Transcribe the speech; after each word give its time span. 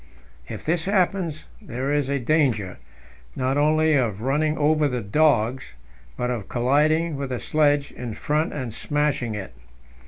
If 0.49 0.65
this 0.65 0.85
happens, 0.85 1.45
there 1.61 1.93
is 1.93 2.09
a 2.09 2.17
danger, 2.17 2.79
not 3.35 3.55
only 3.55 3.93
of 3.93 4.23
running 4.23 4.57
over 4.57 4.87
the 4.87 5.01
dogs, 5.03 5.75
but 6.17 6.31
of 6.31 6.49
colliding 6.49 7.17
with 7.17 7.29
the 7.29 7.39
sledge 7.39 7.91
in 7.91 8.15
front 8.15 8.51
and 8.51 8.73
smashing 8.73 9.35
it. 9.35 9.53